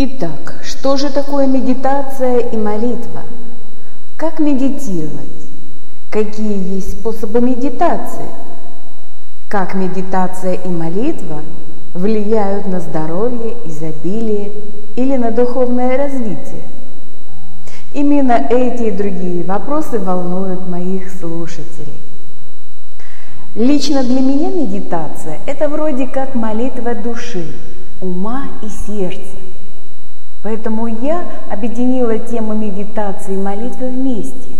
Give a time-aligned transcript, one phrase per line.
[0.00, 3.22] Итак, что же такое медитация и молитва?
[4.16, 5.48] Как медитировать?
[6.08, 8.28] Какие есть способы медитации?
[9.48, 11.40] Как медитация и молитва
[11.94, 14.52] влияют на здоровье, изобилие
[14.94, 16.62] или на духовное развитие?
[17.92, 21.98] Именно эти и другие вопросы волнуют моих слушателей.
[23.56, 27.52] Лично для меня медитация– это вроде как молитва души,
[28.00, 29.47] ума и сердца.
[30.48, 34.56] Поэтому я объединила тему медитации и молитвы вместе.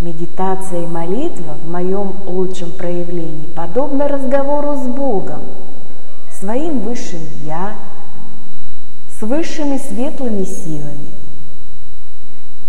[0.00, 5.42] Медитация и молитва в моем лучшем проявлении подобно разговору с Богом,
[6.32, 7.74] своим высшим Я,
[9.16, 11.12] с высшими светлыми силами.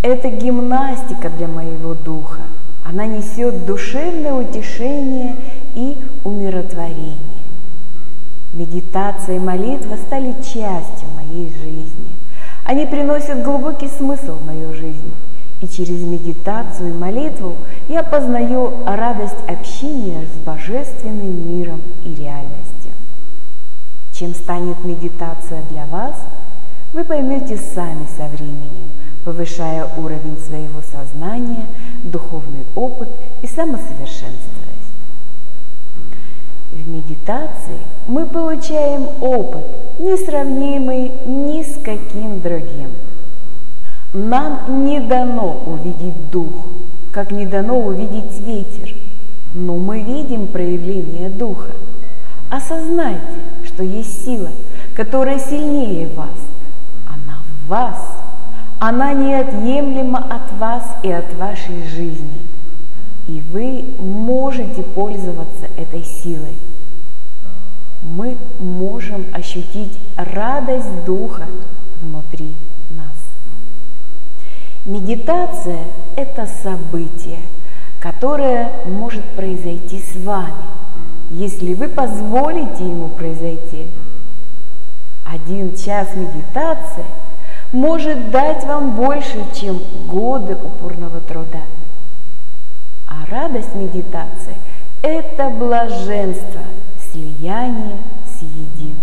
[0.03, 2.41] Это гимнастика для моего духа–
[2.87, 5.35] она несет душевное утешение
[5.73, 7.34] и умиротворение.
[8.55, 12.15] Медитация и молитва стали частью моей жизни.
[12.63, 15.13] Они приносят глубокий смысл в мою жизнь.
[15.59, 17.57] И через медитацию и молитву
[17.89, 22.93] я познаю радость общения с божественным миром и реальностью.
[24.13, 26.15] Чем станет медитация для вас,
[26.93, 28.89] вы поймете сами со временем,
[29.25, 31.65] повышая уровень своего сознания–
[32.05, 33.09] духовный опыт
[33.41, 34.64] и самосовершенствуясь.
[36.75, 39.63] В медитации мы получаем опыт,
[39.97, 42.91] несравнимый ни с каким другим.
[44.13, 46.65] Нам не дано увидеть дух,
[47.13, 48.93] как не дано увидеть ветер,
[49.53, 51.71] но мы видим проявление духа.
[52.51, 54.49] Осознайте, что есть сила,
[54.97, 56.37] которая сильнее вас.
[57.07, 58.17] Она в вас.
[58.81, 62.54] Она неотъемлема от вас и от вашей жизни.
[63.27, 66.57] И вы можете пользоваться этой силой.
[68.01, 71.47] Мы можем ощутить радость Духа
[72.01, 72.55] внутри
[72.91, 73.15] нас.
[74.85, 75.85] Медитация–
[76.15, 77.39] это событие,
[77.99, 80.53] которое может произойти с вами,
[81.31, 83.87] если вы позволите ему произойти.
[85.25, 87.05] Один час медитации–
[87.71, 91.63] может дать вам больше, чем годы упорного труда.
[93.15, 94.57] А радость медитации–
[95.01, 96.61] это блаженство,
[97.11, 98.95] слияние с единым.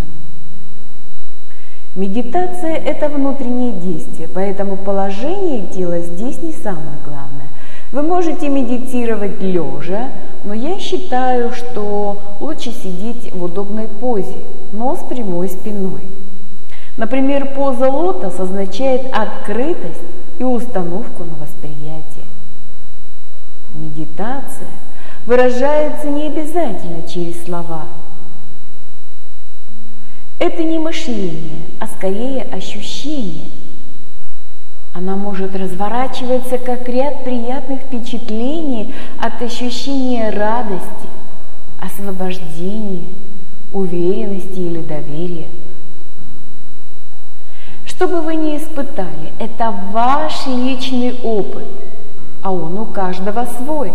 [1.95, 7.49] Медитация– это внутреннее действие, поэтому положение тела здесь не самое главное.
[7.91, 10.11] Вы можете медитировать лежа,
[10.45, 14.37] но я считаю, что лучше сидеть в удобной позе,
[14.73, 16.03] но с прямой спиной.
[16.99, 20.03] Например, поза лотос означает открытость
[20.39, 22.12] и установку на восприятие.
[23.75, 24.69] Медитация
[25.27, 27.87] выражается не обязательно через слова.
[30.39, 33.49] Это не мышление, а скорее ощущение.
[34.95, 41.09] Она может разворачиваться как ряд приятных впечатлений от ощущения радости,
[41.81, 43.09] освобождения,
[43.73, 45.49] уверенности или доверия–
[48.03, 51.67] что бы вы ни испытали, это ваш личный опыт,
[52.43, 53.93] а он у каждого свой.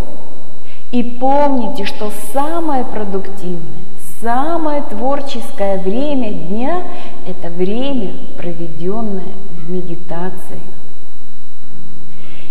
[0.91, 3.83] И помните, что самое продуктивное,
[4.21, 6.83] самое творческое время дня–
[7.27, 10.61] это время, проведенное в медитации.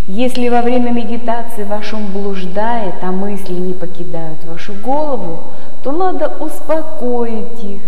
[0.07, 5.41] Если во время медитации ваш ум блуждает, а мысли не покидают вашу голову,
[5.83, 7.81] то надо успокоить их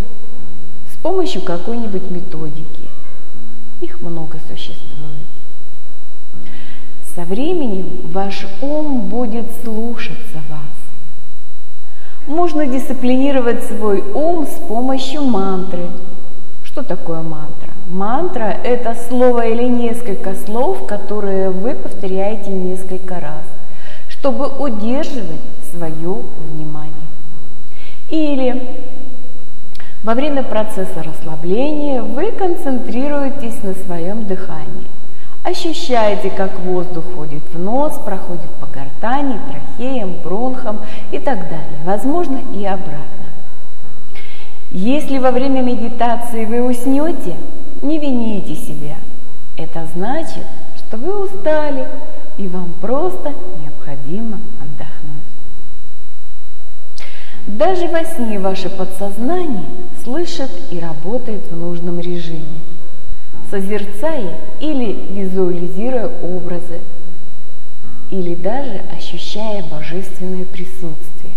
[0.93, 2.89] с помощью какой-нибудь методики.
[3.81, 5.38] Их много существует.
[7.19, 12.29] Со временем ваш ум будет слушаться вас.
[12.29, 15.89] Можно дисциплинировать свой ум с помощью мантры.
[16.63, 17.71] Что такое мантра?
[17.91, 23.45] Мантра– это слово или несколько слов, которые вы повторяете несколько раз,
[24.09, 25.41] чтобы удерживать
[25.73, 26.19] свое
[26.53, 26.95] внимание.
[28.11, 28.85] Или
[30.05, 34.87] во время процесса расслабления вы концентрируетесь на своем дыхании.
[35.45, 40.81] Ощущаете, как воздух входит в нос, проходит по гортани, трахеям, бронхам
[41.11, 41.81] и так далее.
[41.85, 43.29] Возможно, и обратно.
[44.71, 47.37] Если во время медитации вы уснете,
[47.81, 48.97] не вините себя.
[49.57, 50.45] Это значит,
[50.77, 51.87] что вы устали
[52.37, 53.33] и вам просто
[53.63, 54.39] необходимо
[57.49, 59.65] даже во сне ваше подсознание
[60.05, 62.58] слышит и работает в нужном режиме,
[63.51, 66.81] созерцая или визуализируя образы,
[68.11, 71.33] или даже ощущая божественное присутствие.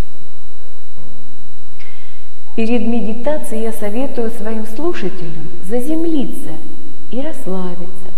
[2.55, 6.51] Перед медитацией я советую своим слушателям заземлиться
[7.09, 8.09] и расслабиться,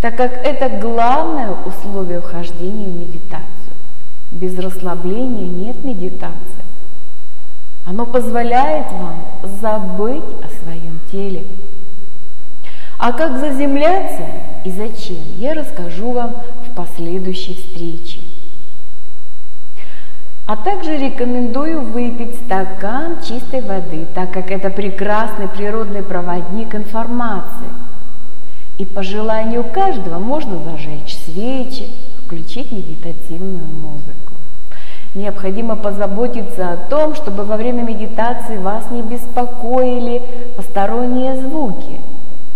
[0.00, 3.46] так как это главное условие вхождения в медитацию.
[4.30, 6.64] Без расслабления нет медитации.
[7.84, 9.24] Оно позволяет вам
[9.60, 11.44] забыть о своем теле.
[12.98, 14.24] А как заземляться
[14.64, 18.20] и зачем, я расскажу вам в последующей встрече.
[20.46, 27.68] А также рекомендую выпить стакан чистой воды, так как это прекрасный природный проводник информации.
[28.78, 31.90] И по желанию каждого можно зажечь свечи,
[32.24, 34.34] включить медитативную музыку.
[35.14, 40.22] Необходимо позаботиться о том, чтобы во время медитации вас не беспокоили
[40.56, 42.00] посторонние звуки–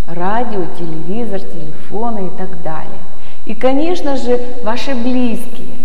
[0.07, 2.99] радио, телевизор, телефоны и так далее.
[3.45, 5.77] И, конечно же, ваши близкие.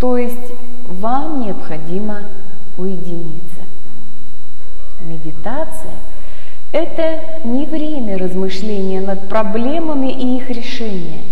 [0.00, 0.52] То есть
[0.88, 2.20] вам необходимо
[2.78, 3.62] уединиться.
[5.02, 5.94] Медитация–
[6.72, 11.22] это не время размышления над проблемами и их решения.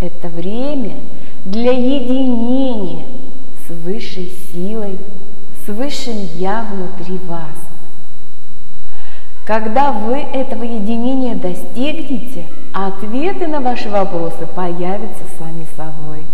[0.00, 0.96] Это время
[1.44, 3.06] для единения
[3.66, 4.98] с высшей силой,
[5.64, 7.67] с высшим «Я» внутри вас.
[9.48, 16.26] Когда вы этого единения достигнете, ответы на ваши вопросы появятся сами собой.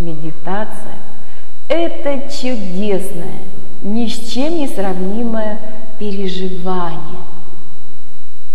[0.00, 0.96] Медитация–
[1.68, 3.38] это чудесное,
[3.82, 5.60] ни с чем не сравнимое
[6.00, 7.20] переживание.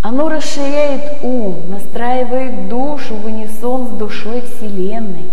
[0.02, 5.30] Оно расширяет ум, настраивает душу в унисон с душой Вселенной,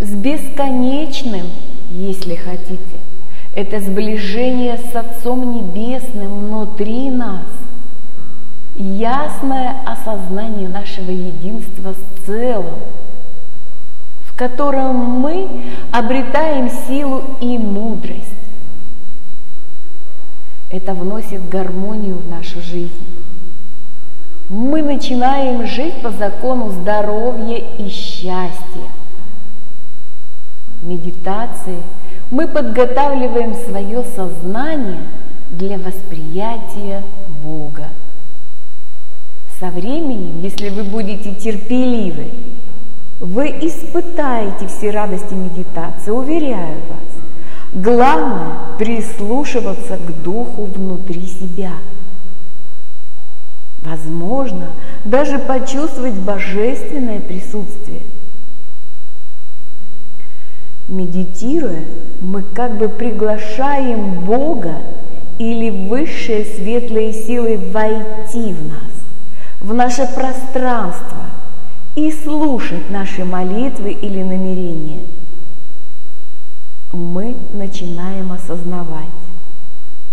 [0.00, 1.46] с бесконечным,
[1.92, 3.07] если хотите.
[3.58, 7.48] Это сближение с Отцом Небесным внутри нас,
[8.76, 12.76] ясное осознание нашего единства с целым–
[14.38, 18.32] котором мы обретаем силу и мудрость.
[20.70, 22.92] Это вносит гармонию в нашу жизнь.
[24.48, 28.88] Мы начинаем жить по закону здоровья и счастья.
[30.82, 31.82] Медитации
[32.30, 35.00] мы подготавливаем свое сознание
[35.50, 37.02] для восприятия
[37.42, 37.88] Бога.
[39.58, 42.30] Со временем, если вы будете терпеливы
[43.20, 47.18] вы испытаете все радости медитации, уверяю вас.
[47.72, 51.72] Главное– прислушиваться к духу внутри себя.
[53.82, 54.70] Возможно,
[55.04, 58.02] даже почувствовать божественное присутствие.
[60.88, 61.84] Медитируя,
[62.20, 64.76] мы как бы приглашаем Бога
[65.38, 68.92] или высшие светлые силы войти в нас,
[69.60, 71.26] в наше пространство,
[71.94, 75.02] и слушать наши молитвы или намерения,
[76.92, 79.04] мы начинаем осознавать,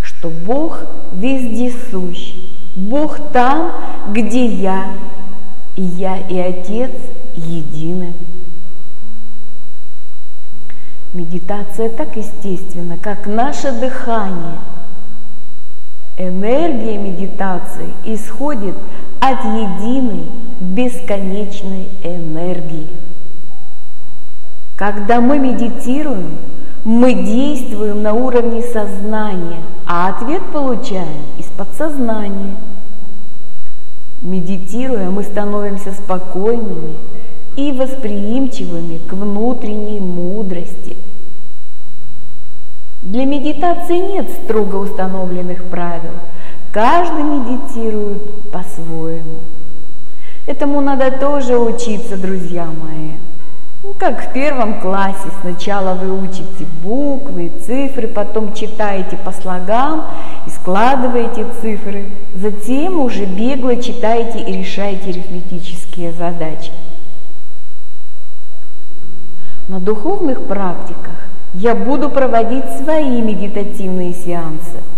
[0.01, 0.83] что Бог
[1.13, 2.33] везде сущ,
[2.75, 3.71] Бог там,
[4.11, 4.87] где я,
[5.75, 6.91] и я и Отец
[7.35, 8.13] едины.
[11.15, 14.59] Медитация так естественна, как наше дыхание.
[16.17, 18.75] Энергия медитации исходит
[19.21, 20.25] от единой
[20.59, 22.89] бесконечной энергии.
[24.75, 26.37] Когда мы медитируем,
[26.83, 32.57] мы действуем на уровне сознания, а ответ получаем из подсознания.
[34.21, 36.97] Медитируя, мы становимся спокойными
[37.55, 41.04] и восприимчивыми к внутренней мудрости.
[43.05, 46.13] Для медитации нет строго установленных правил.
[46.73, 49.41] Каждый медитирует по-своему.
[50.47, 53.11] Этому надо тоже учиться, друзья мои.
[53.83, 55.27] Ну, как в первом классе.
[55.41, 60.05] Сначала вы учите буквы, цифры, потом читаете по слогам
[60.47, 62.05] и складываете цифры.
[62.33, 66.71] Затем уже бегло читаете и решаете арифметические задачи.
[69.67, 71.24] На духовных практиках
[71.55, 74.79] я буду проводить свои медитативные сеансы–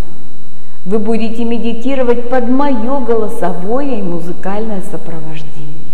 [0.88, 5.92] вы будете медитировать под мое голосовое и музыкальное сопровождение.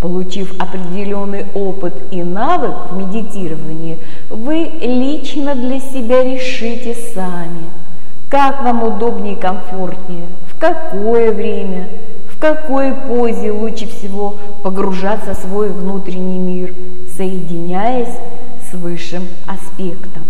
[0.00, 3.98] Получив определенный опыт и навык в медитировании,
[4.30, 7.66] вы лично для себя решите сами,
[8.30, 11.90] как вам удобнее и комфортнее, в какое время,
[12.30, 16.74] в какой позе лучше всего погружаться в свой внутренний мир,
[17.14, 18.16] соединяясь
[18.70, 20.24] с высшим аспектом.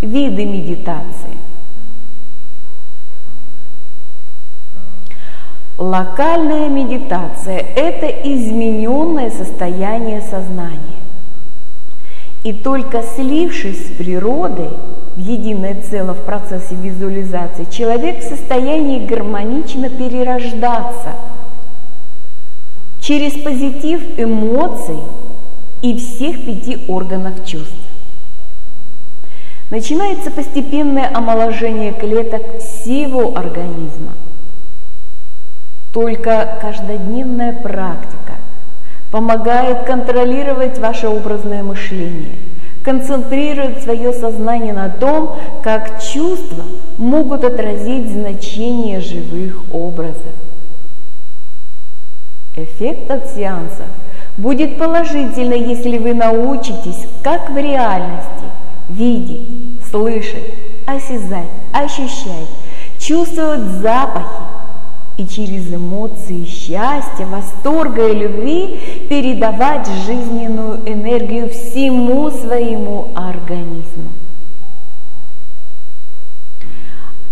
[0.00, 1.36] Виды медитации.
[5.76, 11.00] Локальная медитация– это измененное состояние сознания.
[12.42, 14.70] И только слившись с природой
[15.16, 21.14] единое целое в процессе визуализации, человек в состоянии гармонично перерождаться
[23.10, 25.00] через позитив эмоций
[25.82, 27.74] и всех пяти органов чувств.
[29.68, 34.12] Начинается постепенное омоложение клеток всего организма.
[35.92, 38.34] Только каждодневная практика
[39.10, 42.38] помогает контролировать ваше образное мышление,
[42.84, 46.62] концентрировать свое сознание на том, как чувства
[46.96, 50.49] могут отразить значение живых образов.
[52.64, 53.86] Эффект от сеанса
[54.36, 58.44] будет положительный, если вы научитесь, как в реальности,
[58.88, 59.48] видеть,
[59.90, 60.54] слышать,
[60.86, 62.48] осязать, ощущать,
[62.98, 64.50] чувствовать запахи,
[65.20, 74.12] и через эмоции счастья, восторга и любви передавать жизненную энергию всему своему организму.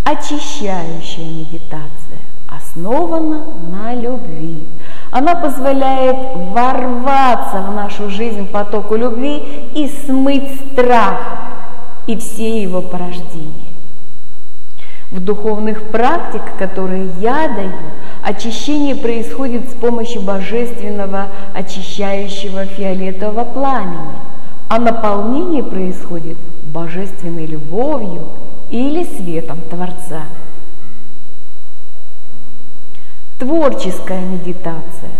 [0.05, 4.67] Очищающая медитация основана на любви.
[5.11, 9.43] Она позволяет ворваться в нашу жизнь потоку любви
[9.75, 11.19] и смыть страх
[12.07, 13.69] и все его порождения.
[15.11, 17.73] В духовных практиках, которые я даю,
[18.23, 24.19] очищение происходит с помощью божественного очищающего фиолетового пламени,
[24.69, 28.29] а наполнение происходит божественной любовью
[28.71, 30.25] или светом Творца.
[33.39, 35.11] Творческая медитация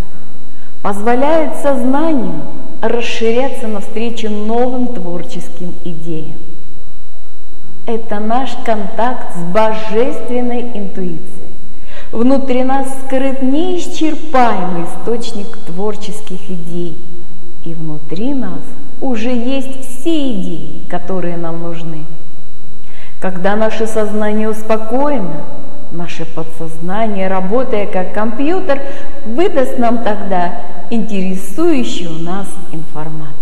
[0.81, 2.41] позволяет сознанию
[2.81, 6.39] расширяться навстречу новым творческим идеям
[7.89, 11.49] это наш контакт с божественной интуицией.
[12.11, 16.99] Внутри нас скрыт неисчерпаемый источник творческих идей.
[17.65, 18.61] И внутри нас
[19.01, 22.05] уже есть все идеи, которые нам нужны.
[23.19, 25.45] Когда наше сознание успокоено,
[25.91, 28.81] наше подсознание, работая как компьютер,
[29.25, 33.39] выдаст нам тогда интересующую нас информацию.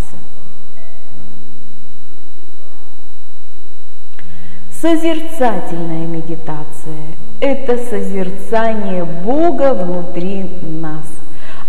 [4.72, 7.08] Созерцательная медитация–
[7.42, 11.06] это созерцание Бога внутри нас,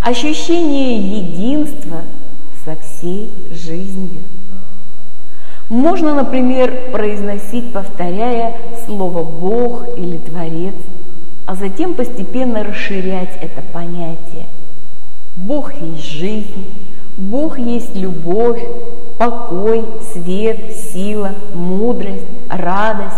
[0.01, 2.01] ощущение единства
[2.63, 4.21] со всей жизнью.
[5.69, 8.55] Можно, например, произносить, повторяя
[8.87, 10.73] слово «Бог» или «Творец»,
[11.45, 14.47] а затем постепенно расширять это понятие.
[15.35, 16.73] Бог есть жизнь,
[17.17, 18.63] Бог есть любовь,
[19.19, 23.17] покой, свет, сила, мудрость, радость,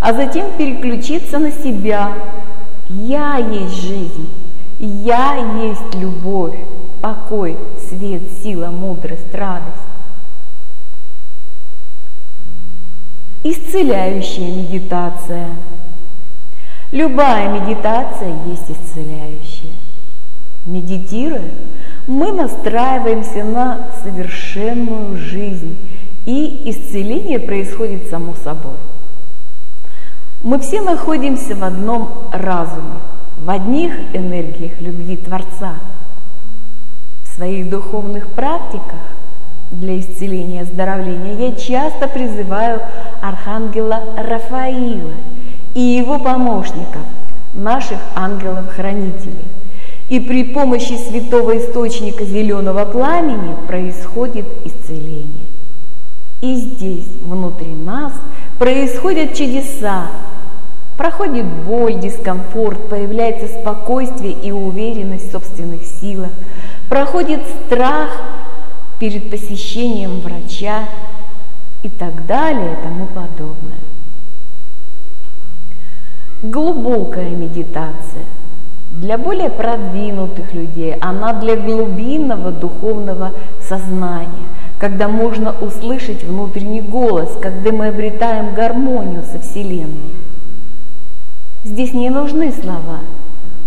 [0.00, 2.12] а затем переключиться на себя.
[2.88, 4.28] Я есть жизнь,
[4.78, 6.54] я есть любовь,
[7.02, 7.56] покой,
[7.88, 9.77] свет, сила, мудрость, радость.
[13.50, 15.48] Исцеляющая медитация.
[16.92, 19.72] Любая медитация есть исцеляющая.
[20.66, 21.50] Медитируя,
[22.06, 25.78] мы настраиваемся на совершенную жизнь,
[26.26, 28.76] и исцеление происходит само собой.
[30.42, 33.00] Мы все находимся в одном разуме,
[33.38, 35.76] в одних энергиях любви Творца.
[37.24, 39.00] В своих духовных практиках
[39.70, 42.80] для исцеления и оздоровления я часто призываю
[43.20, 45.12] Архангела Рафаила
[45.74, 47.02] и его помощников,
[47.54, 49.44] наших ангелов-хранителей.
[50.08, 55.46] И при помощи святого источника зеленого пламени происходит исцеление.
[56.40, 58.12] И здесь, внутри нас,
[58.58, 60.06] происходят чудеса.
[60.96, 66.30] Проходит боль, дискомфорт, появляется спокойствие и уверенность в собственных силах.
[66.88, 68.08] Проходит страх
[68.98, 70.84] перед посещением врача
[71.82, 73.78] и так далее и тому подобное.
[76.42, 78.24] Глубокая медитация–
[78.92, 87.70] для более продвинутых людей, она для глубинного духовного сознания, когда можно услышать внутренний голос, когда
[87.70, 90.16] мы обретаем гармонию со Вселенной.
[91.64, 93.00] Здесь не нужны слова.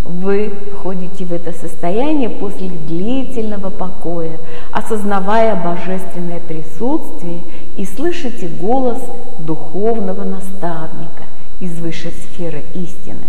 [0.04, 4.38] Вы входите в это состояние после длительного покоя,
[4.72, 7.42] осознавая божественное присутствие
[7.78, 9.02] и слышите голос
[9.40, 11.24] духовного наставника
[11.60, 13.28] из высшей сферы истины.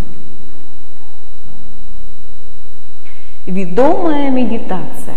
[3.47, 5.17] Ведомая медитация.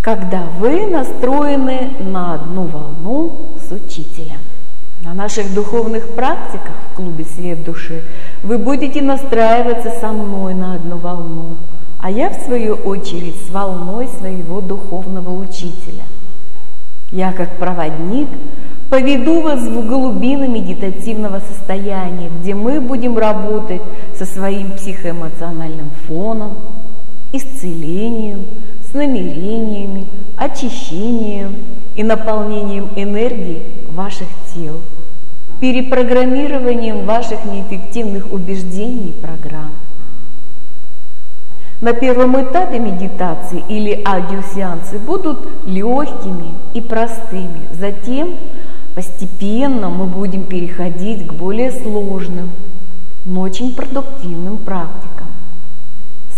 [0.00, 4.38] Когда вы настроены на одну волну с учителем.
[5.02, 8.02] На наших духовных практиках в клубе «Свет души»
[8.42, 11.58] вы будете настраиваться со мной на одну волну,
[12.04, 16.04] а я, в свою очередь, с волной своего духовного учителя.
[17.10, 18.28] Я, как проводник,
[18.90, 23.80] поведу вас в глубины медитативного состояния, где мы будем работать
[24.14, 26.58] со своим психоэмоциональным фоном,
[27.32, 28.48] исцелением,
[28.86, 30.06] с намерениями,
[30.36, 31.56] очищением
[31.96, 34.82] и наполнением энергии ваших тел,
[35.58, 39.72] перепрограммированием ваших неэффективных убеждений и программ.
[41.84, 47.68] На первом этапе медитации или аудиосеансы будут легкими и простыми.
[47.78, 48.36] Затем
[48.94, 52.52] постепенно мы будем переходить к более сложным,
[53.26, 55.26] но очень продуктивным практикам.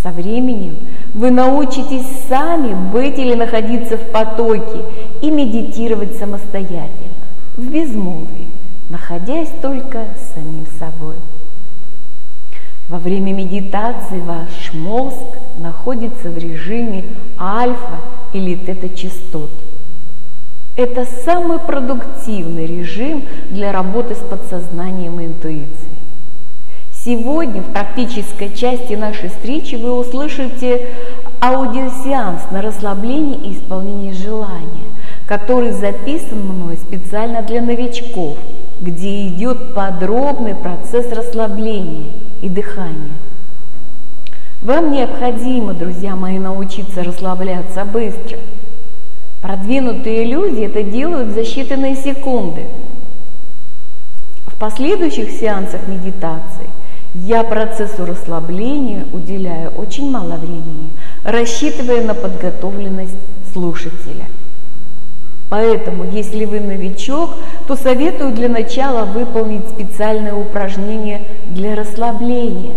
[0.03, 0.79] Со временем
[1.15, 4.83] вы научитесь сами быть или находиться в потоке
[5.23, 7.23] и медитировать самостоятельно,
[7.57, 8.49] в безмолвии,
[8.91, 11.15] находясь только с самим собой.
[12.89, 15.19] Во время медитации ваш мозг
[15.59, 17.05] находится в режиме
[17.37, 17.99] альфа
[18.33, 19.51] или тета-частот.
[20.77, 25.97] Это самый продуктивный режим для работы с подсознанием и интуицией.
[26.93, 30.89] Сегодня в практической части нашей встречи вы услышите
[31.41, 34.93] аудиосеанс на расслабление и исполнение желания,
[35.27, 38.39] который записан мной специально для новичков,
[38.81, 42.13] где идет подробный процесс расслабления–
[42.47, 43.15] и дыхание.
[44.63, 48.39] Вам необходимо, друзья мои, научиться расслабляться быстро.
[49.43, 52.65] Продвинутые люди это делают за считанные секунды.
[54.47, 56.71] В последующих сеансах медитации
[57.15, 60.91] я процессу расслабления уделяю очень мало времени,
[61.25, 63.17] рассчитывая на подготовленность
[63.53, 64.27] слушателя.
[65.49, 67.31] Поэтому, если вы новичок,
[67.69, 72.75] то советую для начала выполнить специальное упражнение для расслабления,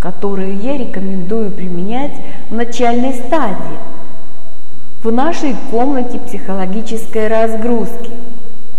[0.00, 2.14] которые я рекомендую применять
[2.50, 3.78] в начальной стадии
[5.04, 8.10] в нашей комнате психологической разгрузки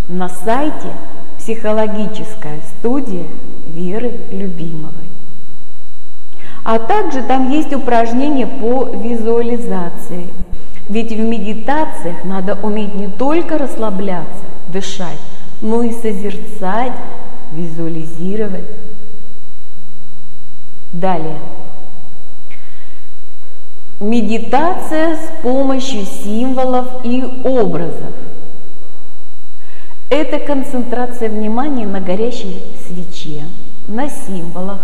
[0.09, 0.91] на сайте
[1.37, 3.25] «Психологическая студия
[3.67, 5.09] Веры Любимовой».
[6.63, 10.27] А также там есть упражнения по визуализации–
[10.89, 15.19] ведь в медитациях надо уметь не только расслабляться, дышать,
[15.61, 16.93] но и созерцать,
[17.51, 18.65] визуализировать.
[20.91, 21.39] Далее.
[23.99, 28.13] Медитация с помощью символов и образов.
[30.09, 33.45] Это концентрация внимания на горящей свече,
[33.87, 34.81] на символах,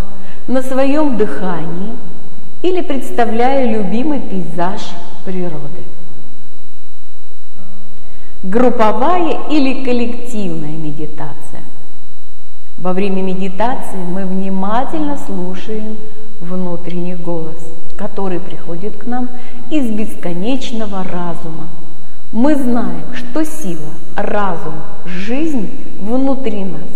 [0.48, 1.94] на своем дыхании
[2.64, 4.82] или представляя любимый пейзаж
[5.26, 5.91] природы.
[8.44, 11.62] Групповая или коллективная медитация.
[12.80, 15.98] Во время медитации мы внимательно слушаем
[16.40, 17.64] внутренний голос,
[17.96, 19.30] который приходит к нам
[19.70, 21.68] из бесконечного разума.
[22.32, 24.74] Мы знаем, что сила, разум,
[25.06, 26.90] жизнь внутри нас.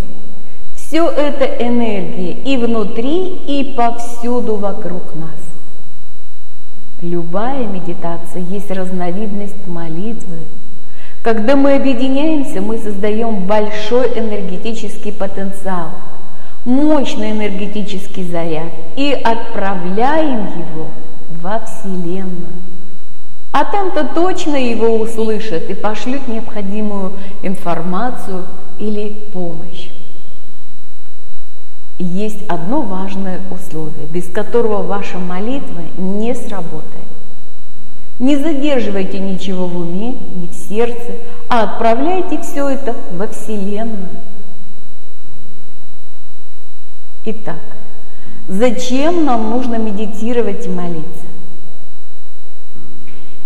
[0.75, 5.39] Все это энергия и внутри, и повсюду вокруг нас.
[7.01, 10.39] Любая медитация есть разновидность молитвы.
[11.26, 15.90] Когда мы объединяемся, мы создаем большой энергетический потенциал,
[16.66, 20.90] мощный энергетический заряд и отправляем его
[21.42, 22.54] во Вселенную.
[23.52, 28.46] А там-то точно его услышат и пошлют необходимую информацию
[28.78, 29.90] или помощь
[31.98, 37.14] есть одно важное условие, без которого ваша молитва не сработает.
[38.19, 41.15] Не задерживайте ничего в уме, ни в сердце,
[41.49, 44.08] а отправляйте все это во Вселенную.
[47.25, 47.60] Итак,
[48.47, 51.25] зачем нам нужно медитировать и молиться?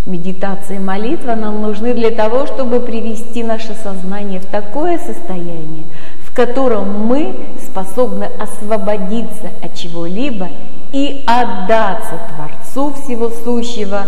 [0.05, 5.85] Медитация и молитва нам нужны для того, чтобы привести наше сознание в такое состояние,
[6.21, 10.49] в котором мы способны освободиться от чего-либо
[10.91, 14.05] и отдаться Творцу Всего Сущего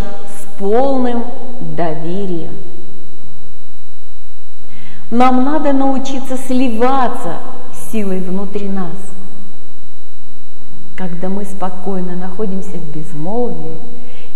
[0.62, 1.24] полным
[1.76, 2.54] доверием.
[5.10, 7.40] Нам надо научиться сливаться
[7.74, 8.96] с силой внутри нас.
[10.96, 13.78] Когда мы спокойно находимся в безмолвии,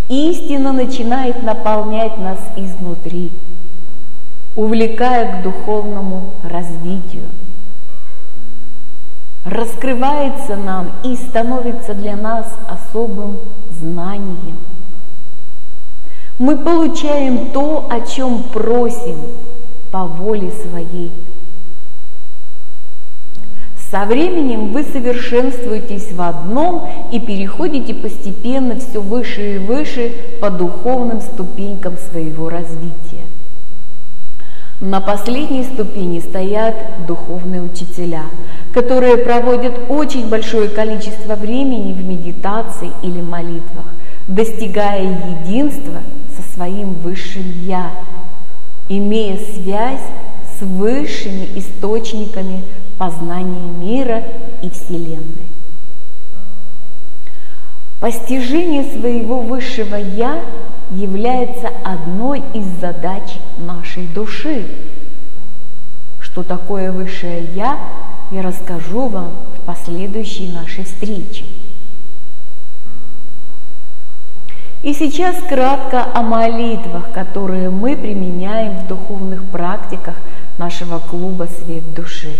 [0.08, 3.30] истина начинает наполнять нас изнутри,
[4.56, 7.22] увлекая к духовному развитию
[9.46, 13.38] раскрывается нам и становится для нас особым
[13.70, 14.58] знанием.
[16.38, 19.16] Мы получаем то, о чем просим
[19.90, 21.10] по воле своей.
[23.90, 31.22] Со временем вы совершенствуетесь в одном и переходите постепенно все выше и выше по духовным
[31.22, 33.24] ступенькам своего развития.
[34.80, 38.24] На последней ступени стоят духовные учителя,
[38.74, 43.86] которые проводят очень большое количество времени в медитации или молитвах,
[44.28, 46.02] достигая единства
[46.36, 47.90] со своим высшим «Я»,
[48.88, 50.04] имея связь
[50.58, 52.64] с высшими источниками
[52.98, 54.22] познания мира
[54.62, 55.46] и Вселенной.
[58.00, 60.40] Постижение своего высшего «Я»
[60.90, 64.66] является одной из задач нашей души.
[66.20, 67.78] Что такое высшее «Я»
[68.30, 71.45] я расскажу вам в последующей нашей встрече.
[74.82, 80.16] И сейчас кратко о молитвах, которые мы применяем в духовных практиках
[80.58, 82.36] нашего клуба «Свет души».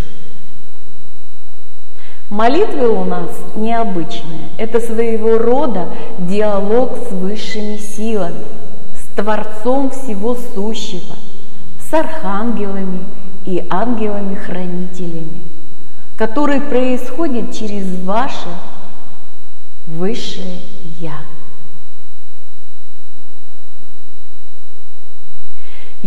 [2.30, 4.48] Молитвы у нас необычные.
[4.58, 8.44] Это своего рода диалог с высшими силами,
[8.96, 11.14] с Творцом всего сущего,
[11.88, 13.04] с архангелами
[13.44, 15.42] и ангелами-хранителями,
[16.16, 18.48] который происходит через ваше
[19.86, 20.58] высшее
[20.98, 21.20] Я.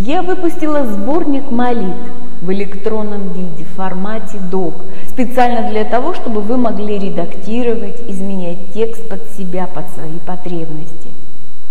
[0.02, 2.10] Я выпустила сборник молитв
[2.42, 4.74] в электронном виде, в формате DOC,
[5.10, 11.10] специально для того, чтобы вы могли редактировать, изменять текст под себя, под свои потребности.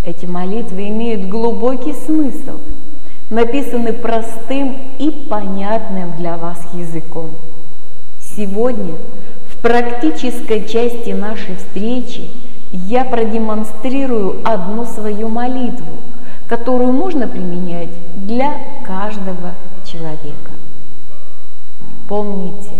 [0.04, 2.58] Эти молитвы имеют глубокий смысл,
[3.30, 7.30] написаны простым и понятным для вас языком.
[8.20, 8.96] Сегодня
[9.50, 12.28] в практической части нашей встречи
[12.72, 15.96] я продемонстрирую одну свою молитву,
[16.48, 17.90] которую можно применять
[18.26, 18.54] для
[18.86, 20.52] каждого человека.
[22.08, 22.72] Помните,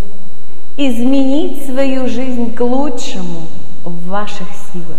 [0.77, 3.43] изменить свою жизнь к лучшему
[3.85, 4.99] в ваших силах.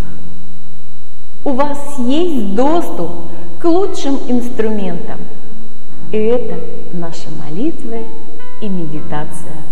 [1.43, 3.11] У вас есть доступ
[3.59, 5.19] к лучшим инструментам.
[6.11, 6.59] И это
[6.93, 8.05] наши молитвы
[8.61, 9.63] и медитация.